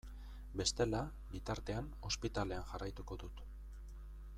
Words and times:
Bestela, 0.61 1.01
bitartean, 1.35 1.91
ospitalean 2.11 2.67
jarraituko 2.73 3.23
dut. 3.25 3.45